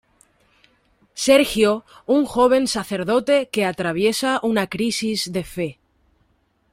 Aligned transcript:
Sergio, 1.25 1.83
un 2.15 2.25
joven 2.25 2.65
sacerdote 2.75 3.49
que 3.49 3.65
atraviesa 3.65 4.39
una 4.41 4.65
crisis 4.67 5.31
de 5.31 5.43
fe. 5.43 5.69